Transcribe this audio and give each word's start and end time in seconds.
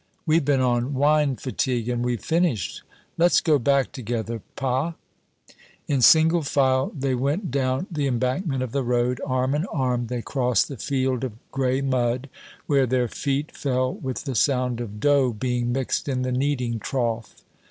"We've 0.25 0.43
been 0.43 0.61
on 0.61 0.95
wine 0.95 1.35
fatigue, 1.35 1.87
and 1.87 2.03
we've 2.03 2.23
finished. 2.23 2.81
Let's 3.19 3.39
go 3.39 3.59
back 3.59 3.91
together, 3.91 4.41
pas?" 4.55 4.95
In 5.87 6.01
single 6.01 6.41
file 6.41 6.91
they 6.97 7.13
went 7.13 7.51
down 7.51 7.85
the 7.91 8.07
embankment 8.07 8.63
of 8.63 8.71
the 8.71 8.81
road 8.81 9.21
arm 9.23 9.53
in 9.53 9.67
arm 9.67 10.07
they 10.07 10.23
crossed 10.23 10.69
the 10.69 10.77
field 10.77 11.23
of 11.23 11.33
gray 11.51 11.81
mud, 11.81 12.29
where 12.65 12.87
their 12.87 13.07
feet 13.07 13.51
fell 13.55 13.93
with 13.93 14.23
the 14.23 14.33
sound 14.33 14.81
of 14.81 14.99
dough 14.99 15.33
being 15.33 15.71
mixed 15.71 16.07
in 16.09 16.23
the 16.23 16.31
kneading 16.31 16.79
trough. 16.79 17.35